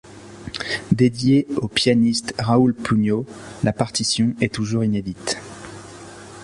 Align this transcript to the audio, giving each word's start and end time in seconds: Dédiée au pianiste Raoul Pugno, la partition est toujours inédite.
Dédiée 0.91 1.45
au 1.57 1.67
pianiste 1.67 2.33
Raoul 2.39 2.73
Pugno, 2.73 3.23
la 3.63 3.71
partition 3.71 4.33
est 4.41 4.51
toujours 4.51 4.83
inédite. 4.83 5.37